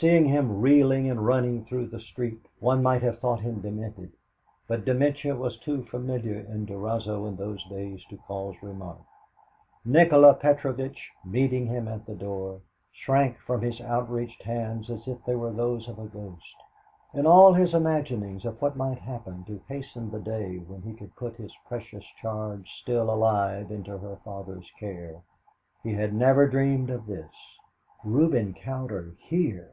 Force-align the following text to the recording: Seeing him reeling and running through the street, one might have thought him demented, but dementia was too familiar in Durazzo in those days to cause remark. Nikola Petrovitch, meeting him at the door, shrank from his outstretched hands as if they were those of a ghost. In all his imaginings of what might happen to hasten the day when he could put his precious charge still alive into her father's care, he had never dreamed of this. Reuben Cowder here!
Seeing 0.00 0.24
him 0.24 0.60
reeling 0.62 1.08
and 1.10 1.24
running 1.24 1.64
through 1.66 1.88
the 1.88 2.00
street, 2.00 2.40
one 2.60 2.82
might 2.82 3.02
have 3.02 3.20
thought 3.20 3.40
him 3.42 3.60
demented, 3.60 4.10
but 4.66 4.84
dementia 4.86 5.36
was 5.36 5.56
too 5.58 5.84
familiar 5.84 6.40
in 6.40 6.64
Durazzo 6.64 7.24
in 7.26 7.36
those 7.36 7.62
days 7.64 8.02
to 8.08 8.16
cause 8.26 8.56
remark. 8.62 8.98
Nikola 9.84 10.34
Petrovitch, 10.34 11.10
meeting 11.26 11.66
him 11.66 11.86
at 11.88 12.06
the 12.06 12.14
door, 12.16 12.62
shrank 12.90 13.36
from 13.46 13.60
his 13.60 13.80
outstretched 13.82 14.42
hands 14.42 14.90
as 14.90 15.06
if 15.06 15.22
they 15.26 15.36
were 15.36 15.52
those 15.52 15.86
of 15.86 15.98
a 16.00 16.06
ghost. 16.06 16.54
In 17.14 17.24
all 17.26 17.52
his 17.52 17.72
imaginings 17.74 18.44
of 18.46 18.60
what 18.62 18.76
might 18.78 18.98
happen 18.98 19.44
to 19.44 19.62
hasten 19.68 20.10
the 20.10 20.20
day 20.20 20.56
when 20.56 20.80
he 20.82 20.94
could 20.94 21.14
put 21.16 21.36
his 21.36 21.54
precious 21.68 22.04
charge 22.20 22.66
still 22.80 23.08
alive 23.10 23.70
into 23.70 23.98
her 23.98 24.16
father's 24.24 24.72
care, 24.80 25.20
he 25.82 25.92
had 25.92 26.12
never 26.14 26.48
dreamed 26.48 26.88
of 26.90 27.06
this. 27.06 27.30
Reuben 28.02 28.52
Cowder 28.54 29.14
here! 29.20 29.68